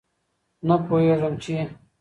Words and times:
نه 0.67 0.75
پوهېږم 0.85 1.33
چې 1.43 1.55